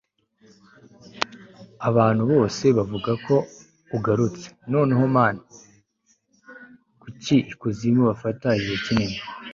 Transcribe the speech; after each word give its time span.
abantu 1.89 2.23
bose 2.31 2.63
bavuga 2.77 3.11
ko 3.25 3.35
ugarutse, 3.95 4.47
noneho 4.73 5.03
man 5.15 5.35
kuki 7.01 7.35
ikuzimu 7.51 8.01
bifata 8.09 8.47
igihe 8.59 8.77
kinini 8.85 9.17